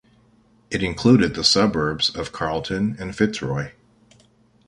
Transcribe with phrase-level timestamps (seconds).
[0.71, 3.73] It included the suburbs of Carlton and Fitzroy.